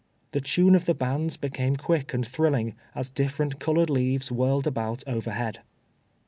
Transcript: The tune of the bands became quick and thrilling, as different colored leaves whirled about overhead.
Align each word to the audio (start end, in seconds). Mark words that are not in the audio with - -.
The 0.31 0.41
tune 0.41 0.73
of 0.73 0.85
the 0.85 0.95
bands 0.95 1.37
became 1.37 1.75
quick 1.75 2.11
and 2.11 2.25
thrilling, 2.27 2.73
as 2.95 3.07
different 3.11 3.59
colored 3.59 3.91
leaves 3.91 4.31
whirled 4.31 4.65
about 4.65 5.03
overhead. 5.05 5.59